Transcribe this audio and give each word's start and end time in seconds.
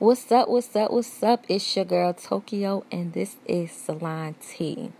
What's 0.00 0.32
up? 0.32 0.48
What's 0.48 0.74
up? 0.74 0.92
What's 0.92 1.22
up? 1.22 1.44
It's 1.46 1.76
your 1.76 1.84
girl 1.84 2.14
Tokyo, 2.14 2.86
and 2.90 3.12
this 3.12 3.36
is 3.44 3.70
Salon 3.70 4.34
T. 4.40 4.92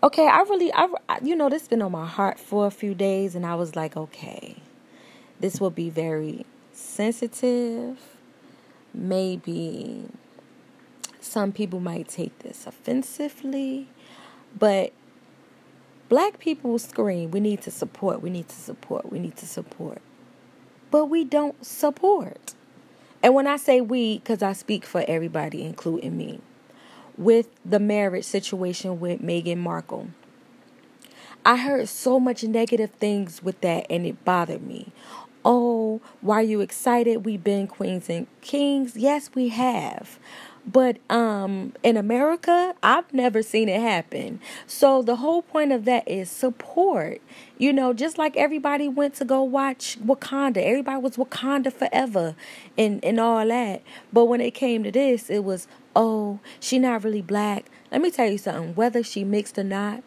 Okay, 0.00 0.28
I 0.28 0.42
really, 0.42 0.72
I, 0.72 0.86
you 1.24 1.34
know, 1.34 1.48
this 1.48 1.66
been 1.66 1.82
on 1.82 1.90
my 1.90 2.06
heart 2.06 2.38
for 2.38 2.68
a 2.68 2.70
few 2.70 2.94
days, 2.94 3.34
and 3.34 3.44
I 3.44 3.56
was 3.56 3.74
like, 3.74 3.96
okay, 3.96 4.62
this 5.40 5.60
will 5.60 5.70
be 5.70 5.90
very 5.90 6.46
sensitive. 6.70 7.98
Maybe 8.94 10.04
some 11.20 11.50
people 11.50 11.80
might 11.80 12.06
take 12.06 12.38
this 12.38 12.64
offensively, 12.64 13.88
but 14.56 14.92
black 16.08 16.38
people 16.38 16.78
scream, 16.78 17.32
we 17.32 17.40
need 17.40 17.60
to 17.62 17.72
support, 17.72 18.22
we 18.22 18.30
need 18.30 18.48
to 18.50 18.56
support, 18.56 19.10
we 19.10 19.18
need 19.18 19.36
to 19.38 19.46
support. 19.46 20.00
But 20.92 21.06
we 21.06 21.24
don't 21.24 21.66
support. 21.66 22.54
And 23.22 23.34
when 23.34 23.46
I 23.46 23.56
say 23.56 23.80
we, 23.80 24.18
because 24.18 24.42
I 24.42 24.52
speak 24.52 24.84
for 24.84 25.04
everybody, 25.06 25.62
including 25.62 26.16
me, 26.16 26.40
with 27.16 27.48
the 27.64 27.78
marriage 27.78 28.24
situation 28.24 28.98
with 28.98 29.20
Meghan 29.22 29.58
Markle, 29.58 30.08
I 31.44 31.56
heard 31.56 31.88
so 31.88 32.18
much 32.20 32.44
negative 32.44 32.90
things 32.92 33.42
with 33.42 33.60
that 33.60 33.86
and 33.90 34.06
it 34.06 34.24
bothered 34.24 34.62
me. 34.62 34.92
Oh, 35.44 36.00
why 36.20 36.36
are 36.36 36.42
you 36.42 36.60
excited? 36.60 37.24
We've 37.24 37.42
been 37.42 37.66
queens 37.66 38.08
and 38.08 38.28
kings. 38.42 38.96
Yes, 38.96 39.30
we 39.34 39.48
have. 39.48 40.18
But 40.64 40.98
um, 41.10 41.72
in 41.82 41.96
America, 41.96 42.74
I've 42.82 43.12
never 43.12 43.42
seen 43.42 43.68
it 43.68 43.80
happen. 43.80 44.40
So 44.66 45.02
the 45.02 45.16
whole 45.16 45.42
point 45.42 45.72
of 45.72 45.84
that 45.86 46.06
is 46.06 46.30
support. 46.30 47.20
You 47.58 47.72
know, 47.72 47.92
just 47.92 48.16
like 48.16 48.36
everybody 48.36 48.88
went 48.88 49.14
to 49.14 49.24
go 49.24 49.42
watch 49.42 49.98
Wakanda, 50.00 50.58
everybody 50.58 51.00
was 51.00 51.16
Wakanda 51.16 51.72
forever 51.72 52.36
and, 52.78 53.04
and 53.04 53.18
all 53.18 53.46
that. 53.46 53.82
But 54.12 54.26
when 54.26 54.40
it 54.40 54.52
came 54.52 54.84
to 54.84 54.92
this, 54.92 55.30
it 55.30 55.42
was, 55.42 55.66
oh, 55.96 56.38
she 56.60 56.78
not 56.78 57.02
really 57.02 57.22
black. 57.22 57.66
Let 57.90 58.00
me 58.00 58.10
tell 58.10 58.30
you 58.30 58.38
something, 58.38 58.74
whether 58.76 59.02
she 59.02 59.24
mixed 59.24 59.58
or 59.58 59.64
not, 59.64 60.04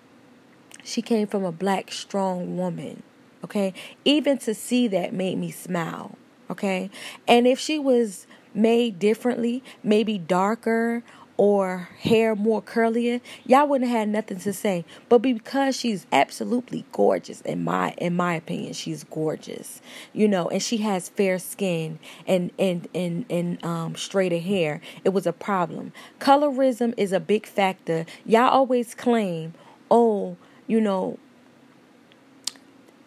she 0.83 1.01
came 1.01 1.27
from 1.27 1.43
a 1.43 1.51
black, 1.51 1.91
strong 1.91 2.57
woman. 2.57 3.03
Okay. 3.43 3.73
Even 4.05 4.37
to 4.39 4.53
see 4.55 4.87
that 4.87 5.13
made 5.13 5.37
me 5.37 5.51
smile. 5.51 6.17
Okay. 6.49 6.89
And 7.27 7.45
if 7.45 7.59
she 7.59 7.77
was 7.77 8.25
made 8.55 8.99
differently, 8.99 9.63
maybe 9.83 10.17
darker 10.17 11.03
or 11.37 11.89
hair 11.99 12.35
more 12.35 12.61
curlier, 12.61 13.19
y'all 13.45 13.67
wouldn't 13.67 13.89
have 13.89 13.99
had 13.99 14.09
nothing 14.09 14.39
to 14.39 14.53
say. 14.53 14.85
But 15.09 15.19
because 15.19 15.75
she's 15.75 16.05
absolutely 16.11 16.85
gorgeous, 16.91 17.41
in 17.41 17.63
my 17.63 17.91
in 17.97 18.15
my 18.15 18.35
opinion, 18.35 18.73
she's 18.73 19.03
gorgeous. 19.03 19.81
You 20.13 20.27
know, 20.27 20.49
and 20.49 20.61
she 20.61 20.77
has 20.77 21.09
fair 21.09 21.39
skin 21.39 21.99
and 22.25 22.51
and 22.57 22.87
and 22.95 23.25
and 23.29 23.63
um 23.65 23.95
straighter 23.95 24.39
hair. 24.39 24.81
It 25.03 25.09
was 25.09 25.27
a 25.27 25.33
problem. 25.33 25.91
Colorism 26.19 26.93
is 26.97 27.11
a 27.11 27.19
big 27.19 27.45
factor. 27.45 28.05
Y'all 28.25 28.49
always 28.49 28.95
claim, 28.95 29.53
oh, 29.91 30.37
you 30.67 30.79
know, 30.79 31.19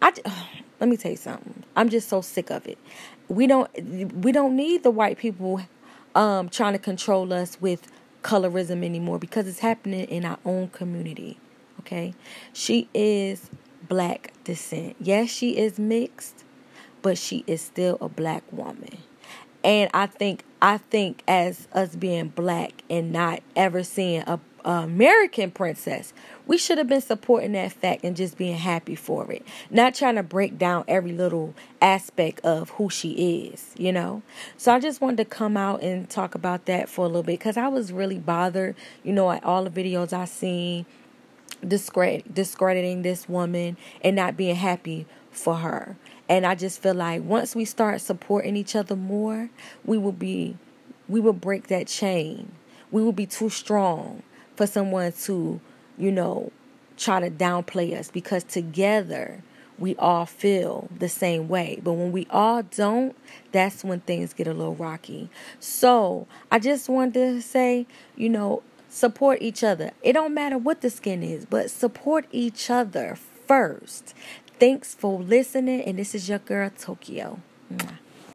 I. 0.01 0.13
Let 0.79 0.87
me 0.87 0.95
tell 0.95 1.11
you 1.11 1.17
something. 1.17 1.65
I'm 1.75 1.89
just 1.89 2.07
so 2.07 2.21
sick 2.21 2.49
of 2.51 2.65
it 2.65 2.77
we 3.29 3.45
don't 3.47 3.69
we 4.15 4.31
don't 4.31 4.55
need 4.55 4.83
the 4.83 4.91
white 4.91 5.17
people 5.17 5.61
um, 6.15 6.49
trying 6.49 6.73
to 6.73 6.79
control 6.79 7.31
us 7.31 7.61
with 7.61 7.87
colorism 8.23 8.83
anymore 8.83 9.19
because 9.19 9.47
it's 9.47 9.59
happening 9.59 10.05
in 10.05 10.25
our 10.25 10.39
own 10.43 10.67
community. 10.69 11.37
Okay, 11.79 12.13
she 12.51 12.89
is 12.93 13.49
black 13.87 14.33
descent. 14.43 14.95
Yes, 14.99 15.29
she 15.29 15.57
is 15.57 15.79
mixed, 15.79 16.43
but 17.01 17.17
she 17.17 17.43
is 17.47 17.61
still 17.61 17.97
a 18.01 18.09
black 18.09 18.43
woman. 18.51 18.97
And 19.63 19.89
I 19.93 20.07
think 20.07 20.43
I 20.61 20.77
think 20.77 21.23
as 21.27 21.67
us 21.73 21.95
being 21.95 22.29
black 22.29 22.83
and 22.89 23.11
not 23.11 23.41
ever 23.55 23.83
seeing 23.83 24.23
a 24.23 24.39
American 24.65 25.51
princess. 25.51 26.13
We 26.45 26.57
should 26.57 26.77
have 26.77 26.87
been 26.87 27.01
supporting 27.01 27.53
that 27.53 27.71
fact 27.71 28.03
and 28.03 28.15
just 28.15 28.37
being 28.37 28.57
happy 28.57 28.95
for 28.95 29.31
it. 29.31 29.45
Not 29.69 29.95
trying 29.95 30.15
to 30.15 30.23
break 30.23 30.57
down 30.57 30.83
every 30.87 31.11
little 31.11 31.53
aspect 31.81 32.41
of 32.41 32.71
who 32.71 32.89
she 32.89 33.47
is, 33.51 33.73
you 33.77 33.91
know? 33.91 34.21
So 34.57 34.73
I 34.73 34.79
just 34.79 35.01
wanted 35.01 35.17
to 35.17 35.25
come 35.25 35.55
out 35.55 35.81
and 35.81 36.09
talk 36.09 36.35
about 36.35 36.65
that 36.65 36.89
for 36.89 37.05
a 37.05 37.07
little 37.07 37.23
bit 37.23 37.39
because 37.39 37.57
I 37.57 37.67
was 37.67 37.91
really 37.91 38.19
bothered, 38.19 38.75
you 39.03 39.13
know, 39.13 39.31
at 39.31 39.43
all 39.43 39.63
the 39.63 39.69
videos 39.69 40.13
I 40.13 40.25
seen 40.25 40.85
discredit, 41.65 42.33
discrediting 42.33 43.01
this 43.01 43.27
woman 43.27 43.77
and 44.01 44.15
not 44.15 44.37
being 44.37 44.55
happy 44.55 45.05
for 45.31 45.57
her. 45.57 45.97
And 46.29 46.45
I 46.45 46.53
just 46.53 46.81
feel 46.81 46.93
like 46.93 47.23
once 47.23 47.55
we 47.55 47.65
start 47.65 47.99
supporting 48.01 48.55
each 48.55 48.75
other 48.75 48.95
more, 48.95 49.49
we 49.83 49.97
will 49.97 50.11
be 50.13 50.55
we 51.09 51.19
will 51.19 51.33
break 51.33 51.67
that 51.67 51.87
chain. 51.87 52.51
We 52.91 53.03
will 53.03 53.11
be 53.11 53.25
too 53.25 53.49
strong 53.49 54.21
for 54.55 54.67
someone 54.67 55.11
to, 55.23 55.59
you 55.97 56.11
know, 56.11 56.51
try 56.97 57.19
to 57.19 57.31
downplay 57.31 57.97
us 57.97 58.11
because 58.11 58.43
together 58.43 59.41
we 59.79 59.95
all 59.95 60.27
feel 60.27 60.87
the 60.95 61.09
same 61.09 61.47
way. 61.47 61.79
But 61.83 61.93
when 61.93 62.11
we 62.11 62.27
all 62.29 62.61
don't, 62.61 63.15
that's 63.51 63.83
when 63.83 64.01
things 64.01 64.33
get 64.33 64.45
a 64.45 64.53
little 64.53 64.75
rocky. 64.75 65.29
So 65.59 66.27
I 66.51 66.59
just 66.59 66.89
wanted 66.89 67.13
to 67.13 67.41
say, 67.41 67.87
you 68.15 68.29
know, 68.29 68.61
support 68.89 69.41
each 69.41 69.63
other. 69.63 69.91
It 70.03 70.13
don't 70.13 70.33
matter 70.33 70.57
what 70.57 70.81
the 70.81 70.89
skin 70.89 71.23
is, 71.23 71.45
but 71.45 71.71
support 71.71 72.25
each 72.31 72.69
other 72.69 73.17
first. 73.47 74.13
Thanks 74.59 74.93
for 74.93 75.21
listening, 75.21 75.83
and 75.83 75.97
this 75.97 76.13
is 76.13 76.27
your 76.27 76.39
girl 76.39 76.69
Tokyo. 76.77 77.39
Mwah. 77.71 77.98